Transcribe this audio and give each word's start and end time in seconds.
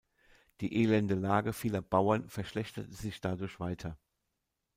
Die 0.61 0.81
elende 0.81 1.13
Lage 1.13 1.53
vieler 1.53 1.83
Bauern 1.83 2.27
verschlechterte 2.27 2.91
sich 2.91 3.21
dadurch 3.21 3.59
weiter. 3.59 3.99